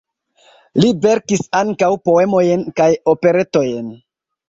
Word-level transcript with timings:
Li 0.83 0.89
verkis 1.03 1.45
ankaŭ 1.61 1.91
poemojn 2.09 2.67
kaj 2.83 2.91
operetojn. 3.17 3.97